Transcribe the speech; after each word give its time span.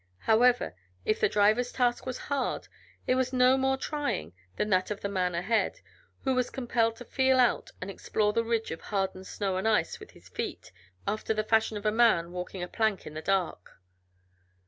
However, 0.21 0.75
if 1.05 1.19
the 1.19 1.29
driver's 1.29 1.71
task 1.71 2.07
was 2.07 2.17
hard 2.25 2.67
it 3.05 3.13
was 3.13 3.31
no 3.31 3.55
more 3.55 3.77
trying 3.77 4.33
than 4.55 4.71
that 4.71 4.89
of 4.89 5.01
the 5.01 5.07
man 5.07 5.35
ahead, 5.35 5.79
who 6.23 6.33
was 6.33 6.49
compelled 6.49 6.95
to 6.95 7.05
feel 7.05 7.39
out 7.39 7.69
and 7.79 7.91
explore 7.91 8.33
the 8.33 8.43
ridge 8.43 8.71
of 8.71 8.81
hardened 8.81 9.27
snow 9.27 9.57
and 9.57 9.67
ice 9.67 9.99
with 9.99 10.09
his 10.17 10.27
feet, 10.27 10.71
after 11.07 11.35
the 11.35 11.43
fashion 11.43 11.77
of 11.77 11.85
a 11.85 11.91
man 11.91 12.31
walking 12.31 12.63
a 12.63 12.67
plank 12.67 13.05
in 13.05 13.13
the 13.13 13.21
dark. 13.21 13.73